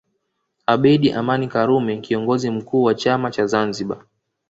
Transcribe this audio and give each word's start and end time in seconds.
Abeid 0.67 1.11
Aman 1.15 1.47
Karume 1.49 1.97
Kiongozi 1.97 2.49
mkuu 2.51 2.83
wa 2.83 2.93
chama 2.95 3.31
cha 3.31 3.45
Zanzibar 3.47 4.05